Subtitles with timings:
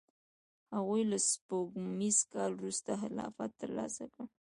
[0.75, 4.23] هغوی له سپوږمیز کال وروسته خلافت ترلاسه کړ.